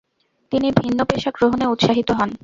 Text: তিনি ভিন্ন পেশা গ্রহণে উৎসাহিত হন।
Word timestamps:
তিনি 0.51 0.67
ভিন্ন 0.71 0.99
পেশা 1.03 1.31
গ্রহণে 1.31 1.65
উৎসাহিত 1.65 2.09
হন। 2.11 2.29